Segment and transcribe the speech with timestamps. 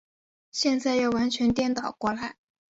[0.49, 2.35] 现在要完全颠倒过来。